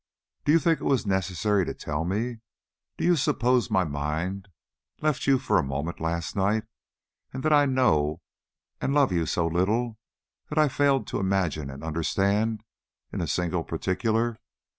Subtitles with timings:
[0.45, 2.39] Do you think it was necessary to tell me?
[2.97, 4.47] Do you suppose my mind
[4.99, 6.63] left you for a moment last night,
[7.31, 8.19] and that I know
[8.81, 9.99] and love you so little
[10.49, 12.63] that I failed to imagine and understand
[13.13, 14.39] in a single particular?